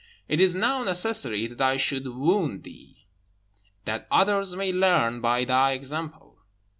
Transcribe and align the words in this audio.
It 0.27 0.39
is 0.39 0.55
now 0.55 0.83
necessary 0.83 1.45
that 1.45 1.61
I 1.61 1.77
should 1.77 2.07
wound 2.07 2.63
thee, 2.63 3.05
that 3.85 4.07
others 4.09 4.55
may 4.55 4.71
learn 4.73 5.21
by 5.21 5.45
thy 5.45 5.73
example." 5.73 6.39